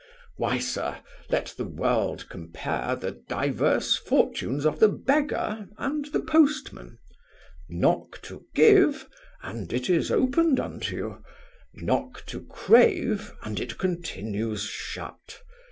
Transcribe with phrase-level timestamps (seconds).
[0.35, 0.97] Why, sir,
[1.29, 6.97] let the world compare the diverse fortunes of the beggar and the postman:
[7.69, 9.07] knock to give,
[9.43, 11.23] and it is opened unto you:
[11.75, 15.43] knock to crave, and it continues shut.